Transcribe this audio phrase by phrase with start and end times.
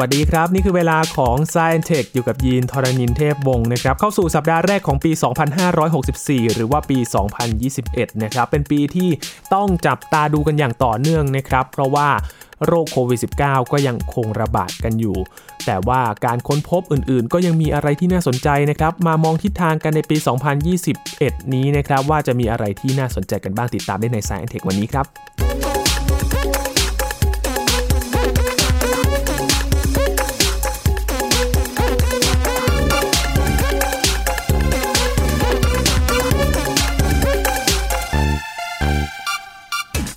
[0.00, 5.12] วัสดีครับ นี่คือเวลาของ Science Tech อยู่กับยีนทรณินเทพวงศ์นะครับ เข้าสู่สัปดาห์แรกของปี
[5.82, 6.98] 2564 หรือว่าปี
[7.60, 9.10] 2021 นะครับ เป็นปีที่
[9.54, 12.08] ต้องจับตาดูกันอย่างต่อเนื่องนะครับ เพราะว่า
[12.66, 15.16] โรคโควิด -19 ก็ยังคงระบาดกันอยู่
[15.66, 20.16] แต่ว่าการค้นพบอื่นๆ ก็ยังมีอะไรที่น่าสนใจนะครับ มามองทิศทางกันในปี
[20.84, 25.75] 2021 นี้นะครับ ว่าจะมีอะไรที่น่าสนใจกันบ้างติดตามได้ใน Science Tech วันนี้ครับ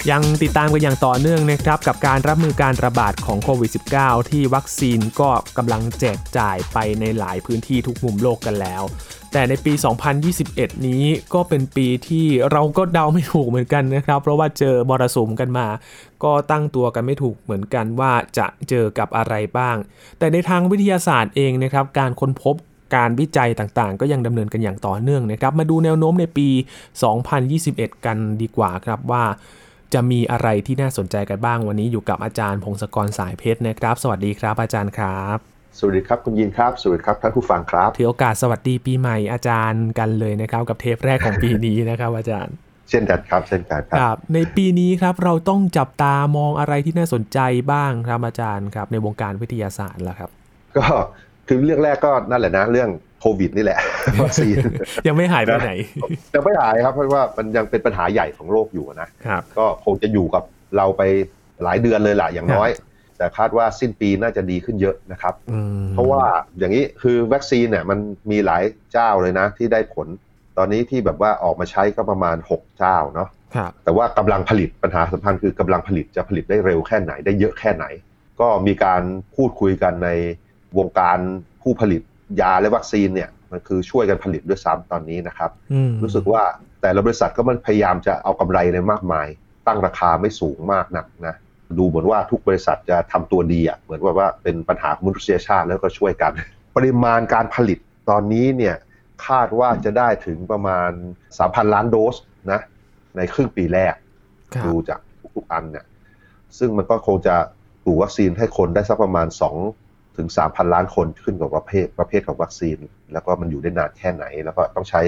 [0.09, 8.83] ยังติดตามกันอย่างต่อเนื่องนะครับกับการรับมือการระบาดของโควิด -19 ที่วัคซีนก็กำลังแจกจ่ายไปในหลายพื้นที่ทุกมุมโลกกันแล้ว
[9.31, 9.73] แต่ในปี
[10.29, 11.03] 2021 นี้
[11.33, 15.67] ก็เป็นปีที่เราก็เดาไม่ถูกเหมือนกันนะครับ เพราะว่าเจอมรสุมกันมา
[16.23, 19.77] ก็ตั้งตัวกันไม่ถูกเหมือนกันว่าจะเจอกับอะไรบ้าง
[20.19, 22.55] แต่ในทางวิทยาศาสตร์เองนะครับการค้นพบ
[22.95, 26.47] การวิจัยต่างๆ ก็ยังดำเนินกันอย่างต่อเนื่องนะครับ มาดูแนวโน้มในปี
[27.27, 29.23] 2021 กันดีกว่าครับว่า
[29.93, 35.37] จะมีอะไรที่น่าสนใจกันบ้างวันนี้อยู่กับอาจารย์พงศกรสายเพชรนะครับ สวัสดีครับอาจารย์ครับ
[35.79, 42.53] สวัสดีครับคุณยินครับสวัสดีครับท่านผู้ฟังครับถือโอกาสสวัสดีปีใหม่อาจารย์กันเลยนะครับ กับเทปแรกของปีนี้นะครับอาจารย์
[42.89, 47.39] เช่นกันครับเช่นกันคครับรับ ในปีนี้ครับเราต้องจับตามองอะไรที่น่าสนใจ
[47.71, 50.29] บ้างครับอาจารย์ครับ ในวงการวิทยาศาสตร์ล่ะครับ
[50.77, 50.85] ก็
[51.47, 53.79] คือเรื่องแรกก็นั่นแหละนะเรื่อง โควิดนี่แหละ
[54.23, 54.55] วัคซีน
[55.07, 55.71] ยังไม่หายไปไหน
[56.33, 60.43] ยังไม่หายครับเพราะว่ามันยังเป็นปัญหาใหญ่ของโลกอยู่นะครับก็คงจะอยู่กับ
[60.77, 61.01] เราไป
[61.63, 62.69] หลายเดือนเลยล่ะอย่างน้อย
[63.17, 66.21] แต่คาดว่าสิ้นปีน่าจะดีขึ้นเยอะนะครับอืมเพราะว่า
[66.57, 67.99] อย่างนี้คือวัคซีนเนี่ยมัน
[68.31, 70.07] มีหลายเจ้าเลยนะ ที่ได้ผล
[70.57, 77.85] ตอนนี้ที่แบบว่าออกมาใช้ก็ประมาณ 6 เจ้าเนาะครับแต่ว่ากำลังผลิตปัญหาสำคัญคือกำลังผลิตจะผลิตได้เร็วแค่ไหนได้เยอะแค่ไหน
[78.41, 79.01] ก็มีการ
[79.35, 80.09] พูดคุยกันใน
[80.77, 81.17] วงการ
[81.61, 82.01] ผู้ผลิต
[82.41, 86.43] ยาและวัคซีนเนี่ยมันคือช่วยกันผลิตด้วยซ้ำตอนนี้นะครับอืมรู้สึกว่า
[86.81, 89.27] แต่ละบริษัทก็มันพยายามจะเอากำไรในมากมาย
[89.67, 91.35] ตั้งราคาไม่สูงมากนักนะ
[91.77, 96.31] ดูเหมือนว่าทุกบริษัทจะทำตัวดีอะเหมือนว่าว่าเป็นปัญหาของมนุษยชาติแล้วก็ช่วยกัน
[96.75, 97.79] ปริมาณการผลิต
[98.09, 98.75] ตอนนี้เนี่ย
[99.27, 100.91] คาดว่าจะได้ถึงประมาณ
[101.29, 102.15] 3,000 ล้านโดส
[102.51, 102.61] นะ
[103.17, 103.93] ในครึ่งปีแรก
[104.53, 104.99] ครับดูจาก
[105.35, 105.85] ทุกๆอันเนี่ย
[106.57, 107.35] ซึ่งมันก็คงจะ
[107.83, 109.27] ปลูกวัคซีนให้คนได้สักประมาณ
[109.61, 109.88] 2
[110.19, 112.77] ถึง 3,000 ล้านคนขึ้นกับประเภทประเภทของวัคซีน
[113.13, 115.01] แล้วก็มันอยู่ได้นานแค่ไหน แล้วก็ต้องใช้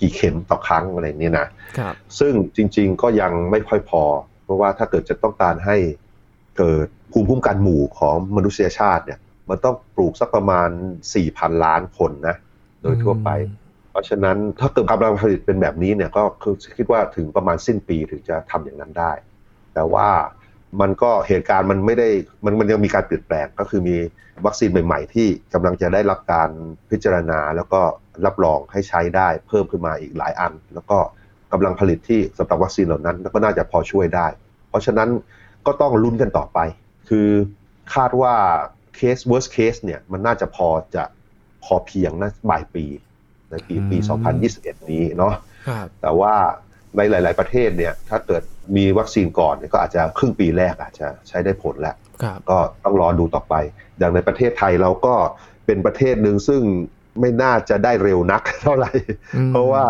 [0.00, 1.46] กี่เข็มต่อครั้งอะไรเนี่ยนะ
[1.78, 4.02] ครับซึ่งจริง ๆก็ยังไม่ค่อยพอ
[4.44, 5.76] เพราะว่าถ้าเกิดจะต้องการให้
[6.58, 9.18] เกิดภูมิคุ้มกันหมู่ของมนุษยชาติเนี่ย
[9.48, 10.68] มันต้องปลูกสักประมาณ
[11.16, 12.36] 4,000 ล้านคนนะ
[12.82, 13.30] โดยทั่วไป
[13.90, 19.12] เพราะฉะนั้นถ้าเกิดกำลังผลิตเป็นแบบนี้เนี่ยก็คือคิดว่าถึงประมาณสิ้นปีถึงจะทำอย่างนั้นได้
[19.74, 20.08] แต่ว่า
[20.80, 22.08] มันก็เหตุการณ์มันไม่ได้
[22.44, 23.96] มันมันยังมีการเปลี่ยนแปลงก็คือมี
[24.46, 26.50] วัคซีนใหม่ ๆ ที่กำลังจะได้รับการ
[26.90, 27.80] พิจารณา แล้วก็
[28.26, 30.98] รับรองให้ใช้ได้เพิ่มขึ้นมาอีกหลายอัน แล้วก็
[31.52, 34.26] กำลังผลิตที่สำหรับวัคซีนเหล่านั้นก็น่าจะพอช่วยได้
[34.68, 35.08] เพราะฉะนั้น
[35.66, 36.58] ก็ต้องลุ้นกันต่อไป
[37.08, 37.28] คือ
[37.94, 38.34] คาดว่า
[38.94, 41.04] เคส worst case เนี่ยมันน่าจะพอจะ
[41.64, 42.84] พอเพียงนะบ่ายปี
[43.50, 44.20] ในปีปีอืม
[44.82, 45.34] 2021 นี้เนาะ
[45.68, 46.34] ครับแต่ว่า
[46.96, 48.42] ในหลาย ๆ ประเทศเนี่ยถ้าเกิด
[48.76, 53.54] มีวัคซีนก่อนเนี่ยก็อาจจะครึ่งปีแรกอาจจะใช้ได้ผลแล้วครับก็ต้องรอดูต่อไป
[53.98, 55.14] อย่างในประเทศไทยเราก็
[55.66, 56.62] เป็นประเทศหนึ่งซึ่ง
[57.20, 58.92] ไม่น่าจะได้เร็วนักเท่าไหร่
[59.36, 59.84] อืมเพราะว่า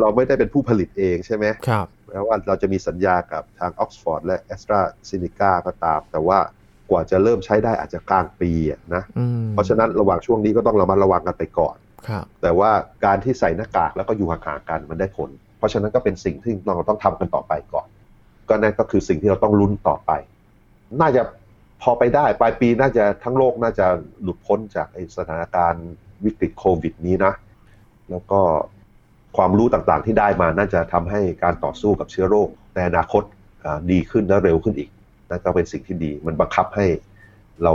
[0.00, 6.38] เราไม่ได้เป็นผู้ผลิตเองใช่ไหมครับแม้ว่าเราจะมีสัญญากับทางออกซฟอร์ดและแอสตราเซเนกาก็ตาม แต่ว่า
[6.90, 11.76] กว่าจะเริ่มใช้ได้อาจจะกลางปีอะนะอืมเพราะฉะนั้นระหว่างช่วงนี้ก็ต้องระมัดระวังกันไปก่อน
[12.08, 12.70] ครับแต่ว่า
[13.04, 17.86] การที่ใส่หน้ากากแล้วก็อยู่ห่างๆกันมันได้ผลเพราะฉะนั้นก็เป็นสิ่งที่เราต้องทำกันต่อไปก่อน
[18.48, 20.10] ก็นั่นก็คือสิ่งที่เราต้องลุ้นต่อไป
[21.00, 21.22] น่าจะ
[21.82, 23.86] พอไปได้ปลายปีน่าจะทั้งโลกน่าจะ
[24.22, 25.86] หลุดพ้นจากสถานการณ์
[26.24, 27.32] วิกฤตโควิดนี้นะ
[28.10, 28.40] แล้วก็
[29.36, 33.22] ความรู้ต่างๆที่ได้มาน่าจะทำให้การต่อสู้กับเชื้อโรคในอนาคต
[33.90, 34.90] ดีขึ้นและเร็วขึ้นอีก
[35.30, 36.86] นั่นก็เป็นสิ่งที่ดี มันบังคับให้
[37.62, 37.72] เรา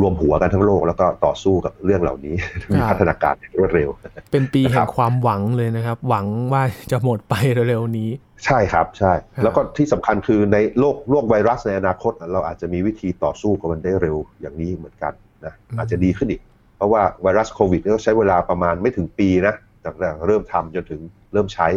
[0.00, 2.34] รวมหัวกันทั้งโลกแล้วก็ต่อสู้กับเรื่องเหล่านี้
[2.74, 3.88] มีพัฒนาการอย่างรวดเร็ว
[4.32, 7.34] เป็นปีนะคแห่รังบความหวังเลยนะครับ หวังว่าจะหมดไป
[7.68, 8.10] เร็วๆนี้
[8.44, 15.12] ใช่ครับใช่ครับแล้วก็ที่สำคัญคือในโรคโรคไวรัสในอนาคต เราอาจจะมีวิธีต่อสู้กับมันได้เร็วอย่างนี้เหมือนกัน
[15.44, 16.40] นะอาจจะดีขึ้นอีก
[16.76, 19.54] เพราะว่าไวรัสโควิดเนี่ยก็ใช้เวลาประมาณไม่ถึงปีนะ
[19.84, 21.00] จากแต่เริ่มทำจนถึง
[21.32, 21.68] เริ่มใช้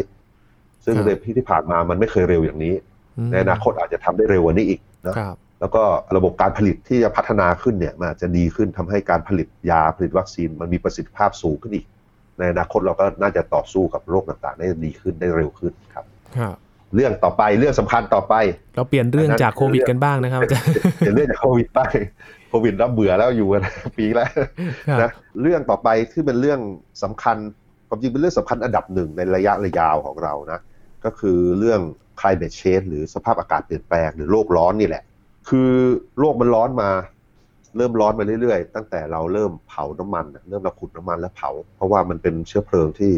[0.85, 2.73] ซึ่งครับในที่ที่ผ่านมามันไม่เคยเร็วอย่างนี้
[3.27, 5.83] มในอนาคตอาจจะทำได้เร็วกว่านี้อีกนะครับ แล้วก็
[6.17, 11.85] ระบบการผลิตที่จะพัฒนาขึ้นเนี่ยมันอาจจะดีขึ้นทำให้การผลิตยาผลิตวัคซีน มันมีประสิทธิภาพสูงขึ้นอีก
[12.39, 16.05] ในอนาคตเราก็น่าจะต่อสู้กับโรคต่างๆ ได้ดีขึ้นได้เร็วขึ้นครับ
[16.37, 16.55] ครับ
[16.95, 18.35] เรื่องต่อไปเรื่องสำคัญต่อไป
[18.75, 20.67] เราเปลี่ยนเรื่องจากโควิดกันบ้างนะครับอาจารย์
[20.97, 21.81] เปลี่ยนเรื่องจากโควิดไป
[22.49, 23.61] โควิดรับเบื่อแล้วอยู่กัน
[23.97, 24.29] ปีแล้ว
[24.87, 25.11] ครับนะ
[25.41, 26.59] เรื่องต่อไปที่เป็นเรื่อง
[27.03, 27.37] สำคัญ
[27.87, 30.59] ความจริงเป็นเรื่องสำคัญอันดับหนึ่งในระยะระยาวของเรานะ
[31.05, 31.81] ก็คือเรื่อง
[32.19, 35.03] climate change หรือสภาพอากาศเปลี่ยนแปลงหรือโลกร้อนนี่แหละ
[35.49, 35.71] คือ
[36.19, 36.89] โลกมันร้อนมา
[37.77, 43.11] เริ่มร้อนมาเรื่อยๆ ตั้งแต่เราเริ่มเผาน้ำมันน่ะเริ่มเราขุดน้ำมันแล้วเผา เพราะว่ามันเป็นเชื้อเพลิงที่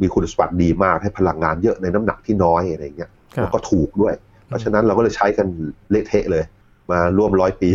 [0.00, 4.14] มีคุณสมบัติดีมากให้พลังงานเยอะในน้ำหนักที่น้อยอะไรเงี้ยครัแล้วบก็ถูกด้วย
[4.46, 5.46] เพราะฉะนั้นเราก็เลยใช้กัน
[5.90, 6.44] เละเทะเลย
[6.90, 7.70] มาร่วมร้อยปี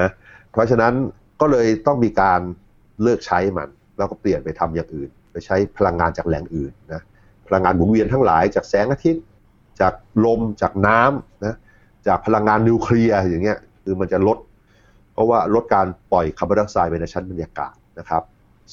[0.00, 0.08] นะ
[0.52, 0.92] เพราะฉะนั้น
[1.40, 2.40] ก็เลยต้องมีการ
[3.02, 7.02] เลิกใช้มัน แล้วก็เปลี่ยนไปทำอย่างอื่น ไปใช้พลังงานจากแหล่งอื่นนะ
[7.46, 9.24] พลังงานหมุนเวียนทั้งหลายจากแสงอาทิตย์
[9.80, 11.54] จากลมจากน้ำนะ
[12.06, 14.38] จากพลังงานนิวเคลียร์อย่างเงี้ยคือมันจะลด
[15.12, 18.22] เพราะว่าลดการปล่อยคาร์บอนไดออกไซด์ไปในชั้นบรรยากาศนะครับ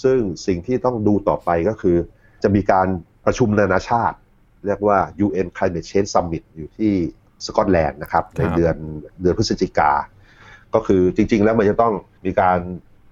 [0.04, 1.98] ซึ่งสิ่งที่ต้องดูต่อไปก็คือ
[2.44, 2.88] จะมีการ
[3.26, 4.18] ประชุมนานาชาติ
[4.66, 6.94] เรียกว่า UN Climate Change Summit อยู่ที่
[7.46, 8.76] สกอตแลนด์นะครับในเดือน
[9.22, 9.92] เดือนพฤศจิกา
[10.74, 11.94] ก็คือจริง ๆ แล้วมันจะต้อง
[12.26, 12.60] มีการ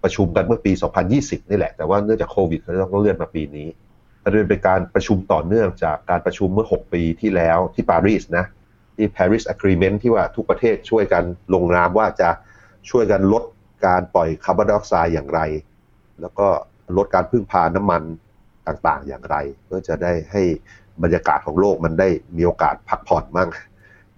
[0.03, 0.71] ประชุมกันเมื่อปี
[1.11, 3.67] 2020 นี่แหละ แต่ว่าเนื่องจากโควิดก็ต้องเลื่อนมาปีนี้
[4.23, 8.45] มันเป็นการประชุมต่อเนื่องจากการประชุมเมื่อ 6 ปีที่แล้วที่ปารีสนะ
[8.97, 11.23] ที่ Paris Agreement ที่ว่าทุกประเทศช่วยกัน
[11.53, 12.29] ลงนามว่าจะ
[12.89, 13.43] ช่วยกันลด
[13.85, 15.39] การปล่อยคาร์บอนไดออกไซด์อย่างไร
[16.21, 16.47] แล้วก็
[16.97, 18.03] ลดการพึ่งพาน้ำมัน
[18.67, 19.35] ต่างๆ อย่างไร
[19.65, 20.43] เพื่อจะได้ให้
[21.03, 23.49] บรรยากาศของโลกมันได้มีโอกาสพักผ่อนมั่ง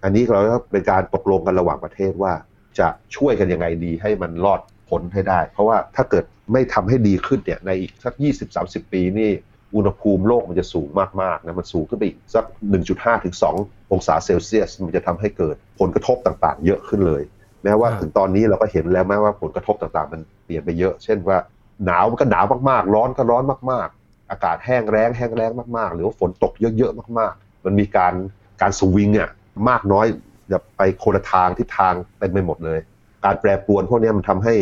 [0.02, 2.32] อันนี้เราก็เป็นการตกลงกันระหว่างประเทศว่า
[2.78, 8.14] จะช่วยกันยังไงดีให้มันรอดพ้นให้ได้ เพราะว่าถ้าเกิดไม่ทำให้ดีขึ้นเนี่ยในอีกสัก
[8.54, 9.30] 20-30 ปีนี่
[9.74, 10.88] อุณหภูมิโลกมันจะสูง
[11.22, 12.44] มากๆนะมันสูงขึ้นไปอีกสัก
[12.84, 17.22] 1.5 ถึง 2 องศาเซลเซียส มันจะทำให้เกิดผลกระทบต่างๆ เยอะขึ้นเลย
[17.64, 21.38] แม้ว่าครับถึงตอนนี้เราก็เห็นแล้วแม้ว่าผลกระทบต่างๆ มันเปลี่ยนไปเยอะ เช่นว่า
[21.84, 28.14] หนาวมันก็หนาวมากๆ ร้อนก็ร้อนมากๆ อากาศแห้งแล้งแห้งแล้งมากๆ หรือว่าฝนตกเยอะๆมากๆ มันมีการ
[28.62, 29.30] การสวิงอะ
[29.68, 30.06] มากน้อย
[30.50, 32.78] แบบไปคนละทางทิศทางเต็มไปหมดเลย
[33.24, 34.54] การแปรปรวนพวกเนี้ยมันทำให้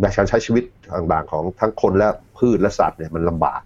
[0.00, 0.64] แบบการใช้ชีวิต
[0.96, 2.08] ต่างๆของทั้งคนและ
[2.38, 3.60] พืชและสัตว์เนี่ยมันลำบาก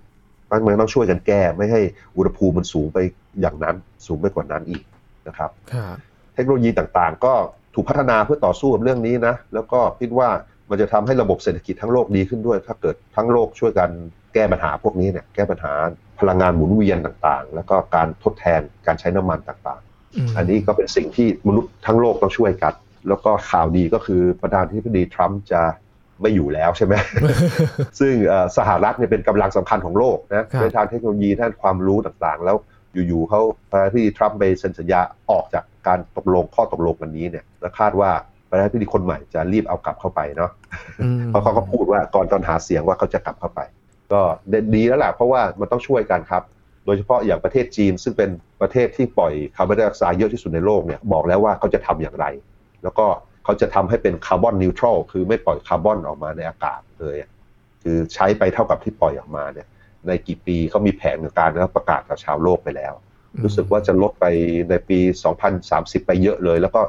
[0.53, 1.81] เพราะฉะนั้นมันต้องช่วยกันแก้ไม่ให้
[2.17, 2.99] อุณหภูมิมันสูงไป
[3.41, 3.77] อย่างนั้น
[4.07, 4.83] สูงไปกว่านั้นอีก
[5.29, 5.97] นะครับครับ
[6.35, 7.35] เทคโนโลยีต่างๆ ก็
[7.75, 10.29] ถูกพัฒนาเพื่อต่อสู้กับเรื่องนี้นะ แล้วก็คิดว่า
[10.71, 13.91] มันจะทำให้ระบบเศรษฐกิจทั้งโลกดีขึ้นด้วย ถ้าเกิดทั้งโลกช่วยกัน
[14.35, 15.73] แก้ปัญหาพวกนี้เนี่ยแก้ปัญหา
[16.21, 22.75] พลังงานหมุนเวียนต่างๆ แล้วก็การทดแทนการใช้น้ำมันต่างๆ อันนี้ก็เป็นสิ่งที่มนุษย์ทั้งโลกต้องช่วยกัน
[23.09, 25.63] แล้วก็ข่าวดีก็คือประธานาธิบดีทรัมป์จะ
[26.23, 26.95] ไม่อยู่แล้วใช่ไหม
[28.01, 32.57] ซึ่งเอ่อสหรัฐเนี่ยเป็นกำลังสำคัญของโลกนะครับในทางเทคโนโลยีด้านความรู้ต่างๆ แล้ว
[33.09, 33.41] อยู่ๆเขา
[33.71, 38.11] ประธานาธิบดีทรัมป์ไปเซ็นสัญญาออกจากการตกลงข้อตกลงวันนี้เนี่ยและคาดว่า
[38.51, 40.51] ประธานาธิบดีคนใหม่จะรีบเอากลับเข้าไปเนาะ
[41.03, 43.61] อืมเพราะเขาก็พูดว่าก่อนตอนหาเสียงว่าเขาจะกลับเข้าไป
[44.13, 44.21] ก็
[44.75, 46.43] ดีแล้วแหละเพราะว่ามันต้องช่วยกันครับ
[46.85, 48.31] โดยเฉพาะอย่างประเทศจีน ซึ่งเป็น
[48.61, 52.27] ประเทศที่ปล่อยคาร์บอนไดออกไซด์เยอะที่สุดในโลกเนี่ยบอกแล้วว่าเขาจะทำอย่างไร
[52.83, 53.07] แล้วก็
[53.45, 57.31] เขาจะทำให้เป็นคาร์บอนนิวทรัลคือไม่ปล่อยคาร์บอนออกมาในอากาศเลยอะ
[57.83, 59.67] คือใช้ไปเท่ากับที่ปล่อยออกมาเนี่ย
[60.07, 62.95] ในกี่ปีเขามีแผนในการแล้วประกาศกับชาวโลกไปแล้ว
[63.45, 64.27] รู้สึกว่าจะลดไป
[64.71, 64.99] ในปี
[65.53, 66.81] 2030 ไปเยอะเลย แล้วก็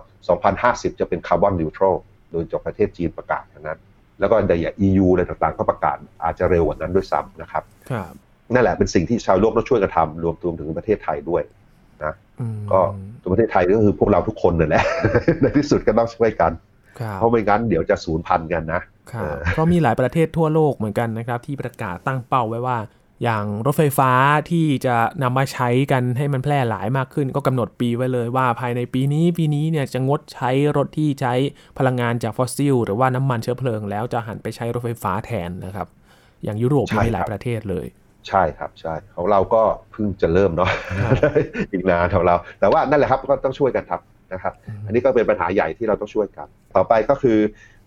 [0.46, 1.96] 2050 จะเป็นคาร์บอนนิวทรัล
[2.32, 3.80] โดยจากประเทศจีนประกาศอย่างนั้น
[4.20, 8.14] แล้วก็ในอย่าง EU อะไรต่างๆ ก็ประกาศอาจจะเร็วกว่านั้นด้วยซ้ำนะครับครับ
[8.54, 11.44] นั่นแหละเป็นสิ่งที่ชาวโลกต้องช่วยกันทำรวมรวมถึงประเทศไทยด้วย
[12.42, 12.80] อืมก็
[13.22, 14.84] ตัวประเทศไทยก็คือพวกเราทุกคนนั่นแหละ
[15.42, 16.52] ในที่สุดก็ต้องช่วยกัน
[17.00, 18.82] ครับเพราะไม่งั้นเดี๋ยวจะสูญพันธุ์กันนะ
[19.12, 22.80] ครับเออก็มีหลายประเทศทั่วโลกเหมือนกันนะครับ ที่ประกาศตั้งเป้าไว้ว่า
[23.24, 24.12] อย่างรถไฟฟ้า
[24.50, 31.34] ที่จะนำมาใช้กันให้มันแพร่หลายมากขึ้น ก็กำหนดปีไว้เลยว่าภายในปีนี้ปีนี้เนี่ยจะงดใช้รถที่ใช้
[31.78, 35.88] พลังงานจากฟอสซิล หรือว่าน้ำมันเชื้อเพลิง แล้วจะหันไปใช้รถไฟฟ้าแทนนะครับ
[36.44, 37.86] อย่างยุโรปใช่มีหลายครับประเทศเลย
[38.30, 39.62] ใช่ครับใช่ของเราก็
[39.92, 40.70] เพิ่งจะเริ่มเนาะ
[41.04, 41.14] ครับ
[41.72, 44.02] อีกนานของเรา แต่ว่านั่นแหละครับก็ต้องช่วยกันครับ
[44.34, 44.54] นะครับ
[44.86, 47.38] อันนี้ก็เป็นปัญหาใหญ่ที่เราต้องช่วยกัน ต่อไปก็คือ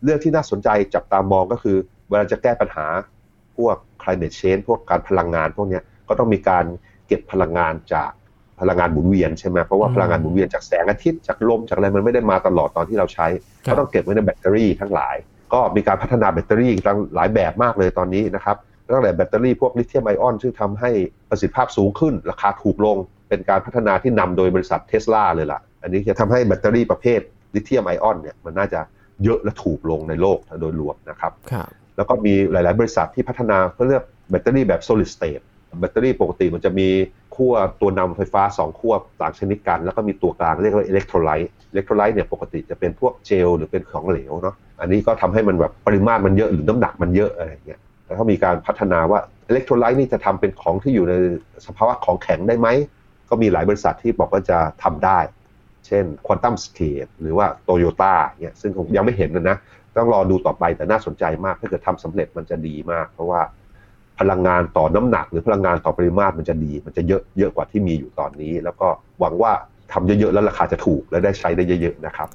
[0.04, 1.76] เรื่องที่น่าสนใจจับตามองก็คือ
[2.08, 2.86] เวลาจะแก้ปัญหา
[3.56, 6.64] พวก climate change พวกการพลังงานพวกเนี้ยก็ต้องมีการ
[7.06, 8.10] เก็บพลังงานจาก
[8.60, 13.26] พลังงานหมุนเวียนใช่ไหมเพราะว่าอืมพลังงานหมุนเวียนจากแสงอาทิตย์จากลมจากอะไรมันไม่ได้มาตลอดตอนที่เราใช้
[13.66, 15.16] ครับก็ต้องเก็บไว้ในแบตเตอรี่ทั้งหลาย
[15.52, 18.56] ก็มีการพัฒนาแบตเตอรี่ทั้งหลายแบบมากเลยตอนนี้นะครับ
[18.94, 20.90] ตั้งแต่แบตเตอรี่พวกลิเธียมไอออน ซึ่งทำให้
[21.30, 22.96] ประสิทธิภาพสูงขึ้น ราคาถูกลง
[23.28, 27.20] เป็นการพัฒนาที่นำโดยบริษัทเทสลาเลยล่ะ อันนี้จะทำให้แบตเตอรี่ประเภท
[27.54, 28.80] ลิเธียมไอออนเนี่ยมันน่าจะ
[29.24, 35.44] เยอะและถูกลงในโลกโดยรวมนะครับครับแล้วก็มีหลาย ๆ บริษัทที่พัฒนาเขาเรียกแบตเตอรี่แบบ solid state
[35.80, 36.88] แบตเตอรี่ปกติมันจะมี
[37.34, 51.14] ขั้วตัวนำไฟฟ้า 2 ขั้วต่างชนิดกัน แล้วก็มีตัวกลางเรียกว่าอิเล็กโทรไลต์อิเล็กโทรไลต์เนี่ยปกติจะเป็นพวกเจลหรือเป็นของเหลวเนาะอันนี้ก็ทำให้มันแบบปริมาตรมันเยอะหรือน้ำหนักมันเยอะอะไรอย่างเงี้ย แล้วก็มีการพัฒนาว่าอิเล็กโทรไลต์นี่จะทำเป็นของที่อยู่ใน
[51.66, 52.68] สภาวะของแข็งได้ไหม
[53.30, 55.18] ก็มีหลายบริษัทที่บอกว่าจะทำได้
[55.86, 59.58] เช่น QuantumScape หรือว่า Toyota เนี่ยซึ่งผมยังไม่เห็นนะ
[59.96, 63.40] ต้องรอดูต่อไปแต่น่าสนใจมาก ถ้าเกิดทำสำเร็จมันจะดีมาก เพราะว่า
[64.20, 68.88] พลังงานต่อน้ำหนัก หรือพลังงานต่อปริมาตรมันจะดี มันจะเยอะเยอะกว่าที่มีอยู่ตอนนี้ แล้วก็
[69.20, 69.52] หวังว่า
[69.92, 72.28] ทำเยอะๆแล้วราคาจะถูกและได้ใช้ได้เยอะๆนะครับ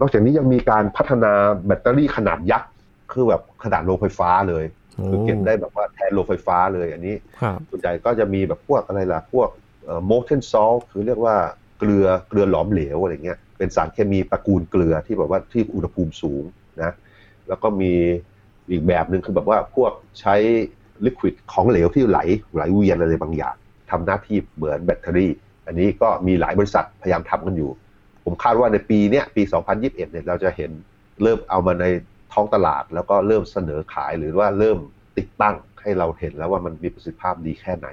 [0.00, 1.32] นอกจากนี้ยังมีการพัฒนา
[1.66, 2.70] แบตเตอรี่ขนาดยักษ์
[3.12, 4.64] คือแบบขนาดโรงไฟฟ้าเลย
[5.08, 7.14] คือเก็บได้แบบว่าแทนโรงไฟฟ้าเลยอันนี้
[7.70, 9.48] ส่วนใหญ่ก็จะมีแบบพวกอะไรล่ะพวก
[10.06, 11.36] โมเทนซอลคือเรียกว่า
[11.78, 16.44] เกลือเกลือหลอมเหลวอะไรเงี้ยเป็นสารเคมีตระกูลเกลือที่แบบว่าที่อุณหภูมิสูง
[16.82, 16.92] นะ
[17.48, 17.92] แล้วก็มี
[18.70, 20.34] อีกแบบหนึ่งคือแบบว่าพวกใช้
[21.04, 22.18] ลิควิดของเหลวที่ไหล
[22.54, 23.54] ไหลเวียนอะไรบางอย่าง
[23.90, 25.32] ทำหน้าที่เหมือนแบตเตอรี่
[25.66, 27.70] อันนี้ก็มีหลายบริษัทพยายามทำกันอยู่
[28.24, 29.42] ผมคาดว่าในปีนี้ปี
[29.72, 30.70] 2021เนี่ยเราจะเห็น
[31.22, 31.84] เริ่มเอามาใน
[32.34, 34.78] ท้องตลาดแล้วก็เริ่มเสนอขายหรือว่าเริ่ม
[35.18, 37.88] ติดตั้งให้เราเห็นแล้วว่ามันมีประสิทธิภาพดีแค่ไหน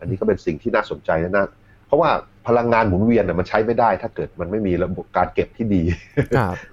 [0.00, 1.46] อันนี้ก็เป็นสิ่งที่น่าสนใจนะนะ
[1.86, 2.10] เพราะว่า
[2.48, 5.82] พลังงานหมุนเวียนมันใช้ไม่ได้ ถ้าเกิดมันไม่มีระบบการเก็บที่ดี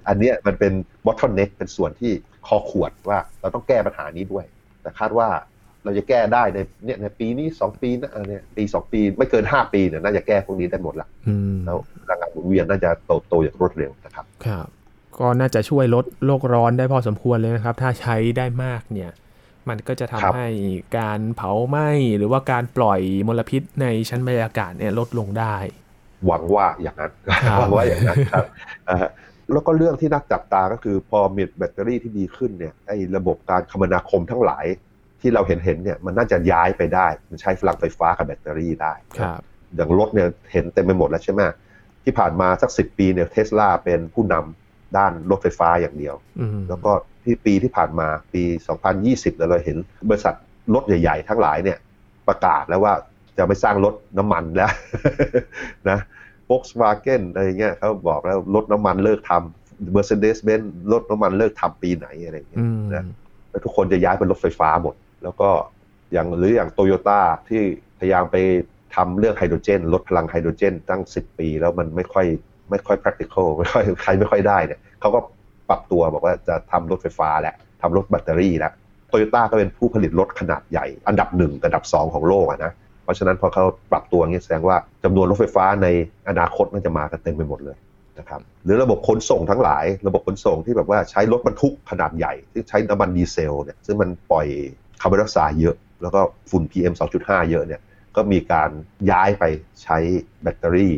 [0.08, 0.74] อันนี้มันเป็น
[1.06, 2.12] bottleneck เป็นส่วนที่
[2.48, 4.46] คอขวดว่าเราต้องแก้ปัญหานี้ด้วย
[4.82, 5.28] แต่คาดว่า
[5.84, 11.08] เราจะแก้ได้ในเนี่ยในปีนี้สองปีนะเนี่ยปีสองปีไม่เกินห้าปีเนี่ยน่าจะแก้พวกนี้ได้หมดละ
[11.66, 14.68] แล้วพลังงานหมุนเวียนน่าจะโตโตอย่างรวดเร็วนะครับ ครับ
[15.20, 19.12] ก็น่าจะช่วยลดโลกร้อนได้พอสมควรเลยนะครับ ถ้าใช้ได้มากเนี่ย
[19.70, 20.48] มันก็จะทำให้
[20.98, 25.56] การเผาไหม้หรือว่าการปล่อยมลพิษในชั้นบรรยากาศเนี่ยลดลงได้
[26.26, 27.12] หวังว่าอย่างนั้น
[27.60, 28.46] หวังว่าอย่างนั้นครับ
[29.52, 34.66] แล้วก็เรื่องที่น่าจับตาก็คือพอมีแบตเตอรี่ที่ดีขึ้นเนี่ยไอ้ระบบการคมนาคมทั้งหลาย
[35.22, 38.94] ที่เราเห็นเห็นเนี่ยมันน่าจะย้ายไปได้ มันใช้พลังไฟฟ้ากับแบตเตอรี่ได้
[39.76, 41.42] อย่างรถเนี่ยเห็นเต็มไปหมดแล้วใช่ไหม
[42.04, 44.65] ที่ผ่านมาสักสิบปีเนี่ยเทสลาเป็นผู้นำ
[44.98, 46.16] ด้านรถไฟฟ้าอย่างเดียว
[46.70, 46.92] แล้วก็
[47.24, 48.44] ที่ปีที่ผ่านมาปี
[48.92, 49.78] 2020 เราเห็น
[50.10, 50.36] บริษัท
[50.74, 51.78] รถใหญ่ๆ ทั้งหลายเนี่ย
[52.28, 52.94] ประกาศแล้วว่า
[53.38, 54.72] จะไม่สร้างรถน้ำมันแล้ว
[55.90, 56.00] นะ
[56.50, 63.04] Volkswagen อะไรเงี้ยเขาบอกแล้วรถน้ำมันเลิกทำ Mercedes-Benz รถน้ำมันเลิกทำปีไหนอะไรเงี้ยนะ
[63.50, 65.50] แล้วทุกคนจะย้ายเป็นรถไฟฟ้าหมด แล้วก็
[66.14, 67.62] อย่างหรืออย่างโตโยต้าที่
[68.00, 68.38] พยายามไป
[68.96, 72.26] ทำเรื่องไฮโดรเจน ลดพลังไฮโดรเจนตั้ง 10 ปี แล้วมันไม่ค่อย
[72.70, 75.20] ไม่ค่อย practical ไม่ค่อยใครไม่ค่อยได้เนี่ยเขาก็
[75.70, 78.74] ปรับตัวบอกว่าจะทำรถไฟฟ้าแหละทำรถแบตเตอรี่แล้ว
[79.10, 85.88] โตโยต้าก็เป็นผู้ผลิตรถขนาดใหญ่ อันดับหนึ่งอันดับสองของโลกนะเพราะฉะนั้นพอเขาปรับตัวเงี้ยแสดงว่าจำนวนรถไฟฟ้าใน
[86.30, 87.78] อนาคตมันจะมากันเต็มไปหมดเลย
[88.20, 94.48] นะครับหรือระบบขนส่งทั้งหลาย ระบบขนส่งที่แบบว่าใช้รถบรรทุกขนาดใหญ่ที่ใช้น้ำมันดีเซลเนี่ยซึ่งมันปล่อย
[95.02, 96.20] คาร์บอนไดออกไซด์เยอะ แล้วก็
[96.50, 97.82] ฝุ่น PM 2.5 เยอะเนี่ย
[98.16, 98.70] ก็มีการ
[99.12, 99.44] ย้ายไป
[99.84, 99.98] ใช้
[100.42, 100.94] แบตเตอรี่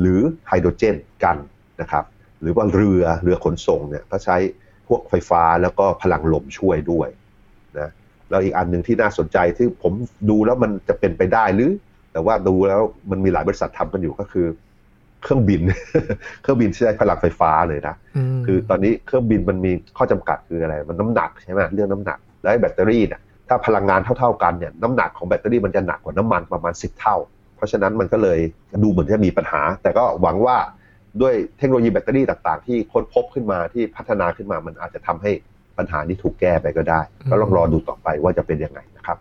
[0.00, 1.36] หรือไฮโดรเจนกัน
[1.80, 2.04] นะครับ
[2.42, 4.36] หรือว่าเรือเรือขนส่งเนี่ยก็ใช้
[4.88, 7.08] พวกไฟฟ้าแล้วก็พลังลมช่วยด้วย
[7.78, 7.90] นะ
[8.30, 9.92] แล้วอีกอันหนึ่งที่น่าสนใจที่ผม
[10.30, 11.72] ดูแล้วมันจะเป็นไปได้หรือ
[12.12, 12.80] แต่ว่าดูแล้ว
[13.10, 14.46] มันมีหลายบริษัททำกันอยู่ก็คือ
[15.22, 15.60] เครื่องบิน
[16.42, 17.94] เครื่องบินที่ใช้พลังไฟฟ้าเลยนะ
[18.46, 27.16] คือตอนนี้เครื่องบินมันมีข้อจำกัดคืออะไร มันน้ำหนักใช่ไหมเรื่องน้ำหนักแล้วแบตเตอรี่เนี่ยถ้าพลังงานเท่า ๆกันเนี่ยน้ำหนักของแบตเตอรี่มันจะหนักกว่าน้ำมันประมาณสิบเท่า
[27.60, 28.40] เพราะฉะนั้นมันก็เลย
[28.82, 30.56] ดูเหมือนจะมีปัญหา แต่ก็หวังว่า
[31.20, 35.30] ด้วยเทคโนโลยีแบตเตอรี่ต่าง ๆ ที่ค้นพบขึ้นมาที่พัฒนาขึ้นมามันอาจจะทำให้
[35.78, 37.00] ปัญหานี้ถูกแก้ไปก็ได้
[37.30, 39.18] ก็ลองรอดูต่อไปว่าจะเป็นยังไงนะครับ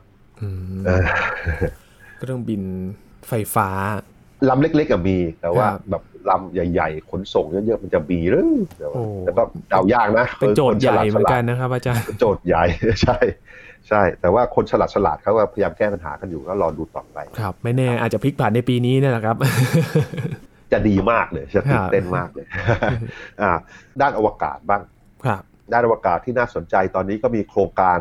[2.17, 2.61] เครื่องบิน
[3.27, 3.69] ไฟฟ้า
[4.49, 8.45] ลำเล็กๆมี แต่ว่าแบบลำใหญ่ๆ ขนส่งเยอะๆ มันจะมีหรือ
[9.21, 12.63] แต่ก็เดายากนะ เป็นโจทย์ใหญ่เหมือนกันนะครับอาจารย์โจทย์ใหญ่
[13.03, 13.17] ใช่
[13.89, 19.35] ใช่ แต่ว่าคนฉลาดฉลาดเขาก็พยายามแก้ปัญหากันอยู่ก็รอดูต่อไป ครับ ไม่แน่อาจจะพลิกผ่านในปีนี้นี่แหละครับ
[20.71, 22.45] จะดีมากเลยจะตื่นเต้นมากเลย
[23.41, 23.51] อ่า
[24.01, 24.81] ด้านอวกาศบ้าง
[25.25, 25.41] ครับ
[25.73, 27.99] ด้านอวกาศที่น่าสนใจตอนนี้ก็มีโครงการ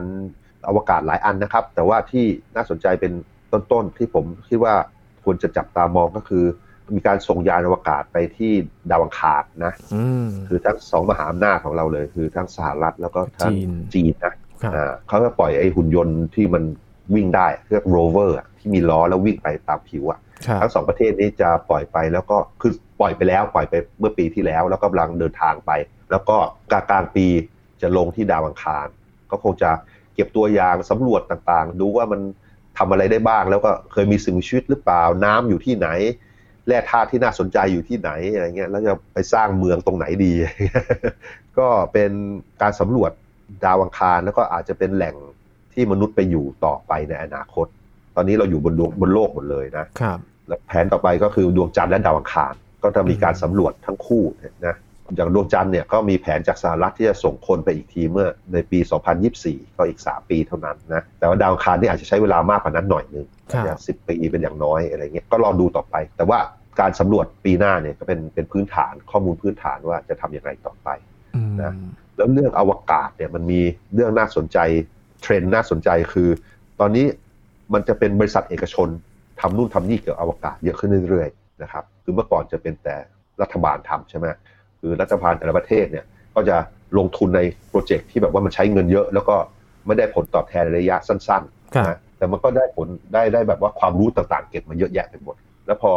[0.68, 2.24] อวกาศหลายอันนะครับ แต่ว่าที่
[2.56, 3.12] น่าสนใจเป็น
[3.52, 4.74] ต้นๆที่ผมคิดว่า
[5.24, 6.44] ควรจะจับตามองก็คือ
[6.96, 8.52] มีการส่งยานอวกาศไปที่
[8.90, 9.72] ดาวอังคารนะ
[10.48, 13.52] คือทั้งสองมหาอำนาจของเราเลย คือทั้งสหรัฐแล้วก็ทั้ง
[13.94, 14.34] จีนนะ
[15.08, 16.62] เขาก็ปล่อยไอ้หุ่นยนต์ที่มัน
[17.14, 20.18] วิ่งได้เรียกโรเวอร์ที่มีล้อแล้ววิ่งไปตามผิวอะ
[20.60, 25.70] ทั้งสองประเทศนี้จะปล่อยไปแล้วก็คือปล่อยไปแล้วปล่อยไปเมื่อปีที่แล้ว แล้วก็กำลังเดินทางไป
[26.10, 26.36] แล้วก็
[26.72, 27.26] กลางกลางปี
[27.82, 28.86] จะลงที่ดาวอังคาร
[29.30, 29.70] ก็คงจะ
[30.14, 32.20] เก็บตัวอย่างสำรวจต่างๆ ดูว่ามัน
[32.78, 35.88] ทำอะไรได้บ้าง แล้วก็เคยมีสิ่งมีชีวิตหรือเปล่าน้ำอยู่ที่ไหน
[36.66, 40.32] แร่ธาตุที่น่าสนใจอยู่ที่ไหนอะไรเงี้ยแล้วจะไปสร้างเมืองตรงไหนดี
[41.58, 42.10] ก็เป็น
[42.62, 43.12] การสำรวจ
[43.64, 45.14] ดาวอังคารแล้วก็อาจจะเป็นแหล่ง
[45.72, 47.66] ที่มนุษย์ไปอยู่ต่อไปในอนาคต
[48.16, 52.52] ตอนนี้เราอยู่บนดวงบนโลกหมดเลยนะครับและแผนต่อไปก็คือดวงจันทร์และดาวอังคาร
[52.82, 54.24] ก็จะมีการสำรวจทั้งคู่
[54.66, 54.76] นะ
[55.16, 58.78] อย่างดวงจันทร์เนี่ยก็มีแผนจากสหรัฐที่จะส่งคนไปอีกทีเมื่อในปี
[59.28, 66.38] 2024 ก็อีก 3 ปีเท่านั้นนะแต่ว่าดาวอังคารนี่อาจจะใช้เวลามากกว่านั้นหน่อยนึงครับจะสิบปีเป็นอย่างน้อยอะไรเงี้ยก็รอดูต่อไป แต่ว่า
[66.80, 70.88] การสำรวจปีหน้าเนี่ยก็เป็นเป็นพื้นฐานข้อมูลพื้นฐานว่าจะทำอย่างไรต่อไป
[71.36, 71.72] อืมนะ
[72.18, 73.60] แล้วเรื่องอวกาศเนี่ยมันมี
[73.94, 74.58] เรื่องน่าสนใจ
[75.22, 76.28] เทรนด์น่าสนใจคือ
[76.80, 77.06] ตอนนี้
[77.72, 78.88] มันจะเป็นบริษัทเอกชน
[79.40, 82.96] ทำนู่นทำนี่เกี่ยวกับอวกาศเยอะขึ้นเรื่อยๆนะครับคือเมื่อก่อนจะเป็นแต่
[83.42, 84.26] รัฐบาลทำใช่ไหม
[84.80, 86.56] คือรัฐบาลแต่ละประเทศเนี่ยก็จะ
[86.98, 89.36] ลงทุนในโปรเจกต์ที่แบบว่ามันใช้เงินเยอะ แล้วก็
[89.86, 91.42] ไม่ได้ผลตอบแทนในระยะสั้น
[91.74, 95.92] ครับๆนะแต่มันก็ได้ผลได้ได้แบบว่าความรู้ต่างๆ เก็บมาเยอะแยะไปหมด แล้วพอ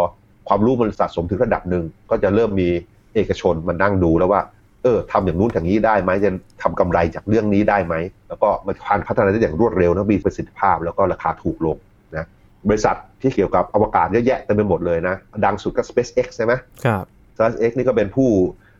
[0.48, 2.70] ความรู้มันสะสมถึงระดับหนึ่งก็จะเริ่มมี
[3.14, 4.42] เอกชนมานั่งดูแล้วว่า
[4.84, 7.96] เออทำอย่างนู้นอย่างนี้ได้ไหมจะทำกำไรจากเรื่องนี้ได้ไหม
[8.30, 8.76] แล้วก็มัน
[9.08, 11.78] พัฒนาได้อย่างรวดเร็วนะมีประสิทธิภาพแล้วก็ราคาถูกลง
[12.18, 12.26] นะ
[12.70, 16.54] บริษัทที่เกี่ยวกับอวกาศเยอะแยะเต็มไปหมดเลยนะ ดังสุดก็ SpaceX ใช่ไหม
[16.86, 17.06] ครับ
[17.38, 18.30] SpaceX นี่ก็เป็นผู้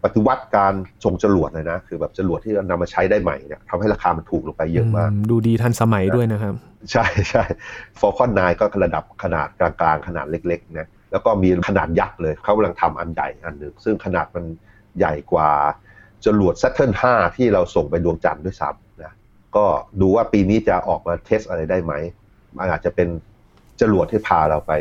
[0.04, 0.74] ปฏิวัติการ
[1.06, 6.54] ส่งจรวดเลยนะ คือแบบจรวดที่นำมาใช้ได้ใหม่เนี่ยทำให้ราคามันถูกลงไปเยอะมากอืดูดีทันสมัยด้วยนะครับ
[6.92, 7.44] ใช่ใช่
[8.00, 14.44] Falcon 9ก็ระดับขนาดกลางๆ ขนาดเล็กๆนะแล้วก็มีขนาดยักษ์เลยเขากำลังทำอันใหญ่อันหนึ่งซึ่งขนาดมัน
[14.98, 15.50] ใหญ่กว่า
[16.26, 19.14] จรวด Saturn 5 ที่เราส่งไปดวงจันทร์ด้วยซ้ำนะ
[19.56, 19.66] ก็
[20.02, 21.94] ดูว่าปีนี้จะออกมาเทสอะไรได้ไหม
[22.58, 23.08] มันอาจจะเป็น
[23.82, 24.74] จรวดที่พาเราไป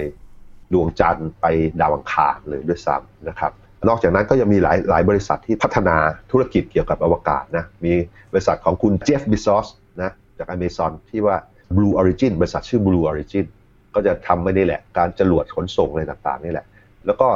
[0.73, 1.47] ดวงจันทร์ไป
[1.81, 3.53] ดาวอังคารเลยด้วยซ้ำนะครับ
[3.89, 5.97] นอกจากนั้นก็ยังมีหลายหลายบริษัทที่พัฒนา
[6.31, 7.93] ธุรกิจเกี่ยวกับอวกาศนะมี
[8.33, 9.67] บริษัทของคุณเจฟฟ์บิซอส
[10.03, 11.37] นะจาก Amazon ที่ว่า
[11.77, 13.47] Blue Origin บริษัทชื่อ Blue Origin
[13.95, 16.67] ก็จะทำไม่ได้แหละ การจรวดขนส่งอะไรต่างๆนี่แหละ
[17.07, 17.29] แล้วก็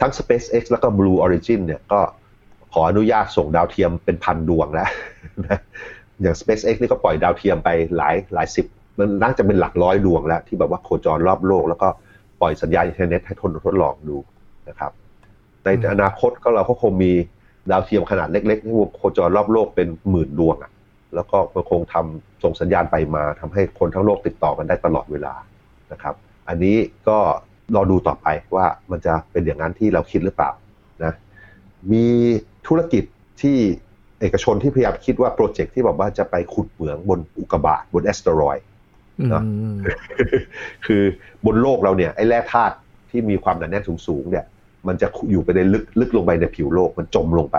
[0.00, 2.00] ทั้ง SpaceX แล้วก็ Blue Origin เนี่ยก็
[2.72, 4.88] ขออนุญาตส่งดาวเทียมเป็นพันดวงแล้ว
[5.46, 5.58] นะ
[6.22, 8.66] อย่าง SpaceX นี่ก็ปล่อยดาวเทียมไปหลายหลายสิบ
[8.98, 11.88] มันน่าจะเป็นหลักร้อยดวงแล้ว ที่แบบว่าโคจรรอบโลก แล้วก็
[12.40, 14.16] ปล่อยสัญญาณอินเทอร์เน็ตให้ทดทดลองดู
[14.68, 14.92] นะครับ
[15.64, 17.12] ในอนาคตก็เราก็คงมี
[17.70, 20.70] ดาวเทียมขนาดเล็กๆที่โคจรรอบโลกเป็นหมื่นดวงอะ
[21.14, 25.34] แล้วก็มันคงทำส่งสัญญาณไปมาทำให้คนทั้งโลกติดต่อกันได้ตลอดเวลา
[25.92, 26.14] นะครับ
[26.48, 26.76] อันนี้
[27.08, 27.18] ก็
[27.74, 28.26] รอดูต่อไป
[28.56, 30.50] ว่ามันจะเป็นอย่างนั้นที่เราคิดหรือเปล่า
[31.92, 32.06] มี
[32.66, 33.04] ธุรกิจ
[33.42, 33.58] ที่
[34.20, 38.64] เอกชนที่พยายามคิดว่าโปรเจกต์ที่บอกว่าจะไปขุดเหมืองบนอุกกาบาตบนแอสเตรอยด์
[39.20, 39.42] อืมเนอะ
[40.86, 41.02] คือ
[41.46, 42.74] บนโลกเราเนี่ยไอ้แร่ธาตุ
[43.10, 44.44] ที่มีความหนาแน่นสูงๆเนี่ย
[44.88, 47.58] มันจะอยู่ไปในลึกลึกลงไปในผิวโลกมันจมลงไป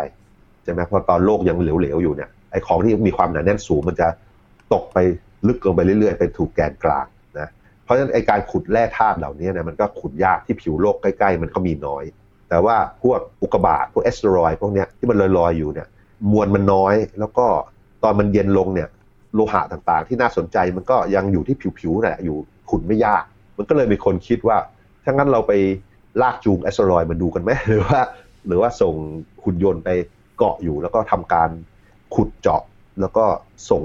[0.64, 4.08] ใช่ไหมเพราะตอนโลกยังเหลวๆอยู่เนี่ยไอ้ของที่มีความหนาแน่นสูง มันจะ
[4.74, 4.98] ตกไป
[5.48, 7.06] ลึกลงไปเรื่อยๆไปถูกแกนกลาง
[7.40, 7.48] นะ
[7.84, 12.04] เพราะฉะนั้นไอ้การขุดแร่ธาตุเหล่านี้เนี่ยมันก็ขุดยากที่ผิวโลกใกล้ๆ มันก็มีน้อย
[12.54, 15.88] แต่ว่าพวกอุกกาบาตพวกแอสเตรอยพวกเนี้ยที่มันลอยๆอยู่เนี่ย
[16.32, 17.46] มวลมันน้อย แล้วก็
[18.04, 18.90] ตอนมันเย็นลงเนี่ย
[19.34, 22.38] โลหะต่างๆ ที่น่าสนใจมันก็ยังอยู่ที่ผิวๆนั่นแหละอยู่
[22.70, 23.24] ขุดไม่ยาก
[23.58, 24.58] มันก็เลยมีคนคิดว่า
[25.04, 25.54] ถ้างั้นเราไป
[26.22, 28.00] ลากจูงแอสเตรอยมาดูกันไหมหรือว่า
[28.48, 28.96] หรือว่าส่ง
[29.44, 29.90] หุ่นยนต์ไป
[30.38, 31.50] เกาะอยู่ แล้วก็ทำการ
[32.16, 32.62] ขุดเจาะ
[33.02, 33.26] แล้วก็
[33.70, 33.84] ส่ง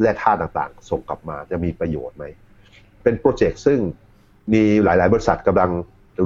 [0.00, 2.24] แร่ธาตุต่างๆ ส่งกลับมาจะมีประโยชน์ไหม
[3.02, 3.78] เป็นโปรเจกต์ซึ่ง
[4.52, 5.70] มีหลาย ๆ บริษัทกำลัง